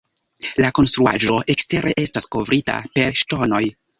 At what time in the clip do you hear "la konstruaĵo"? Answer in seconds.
0.63-1.35